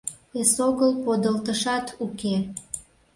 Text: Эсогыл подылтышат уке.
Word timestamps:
Эсогыл 0.39 0.91
подылтышат 1.03 1.85
уке. 2.05 2.35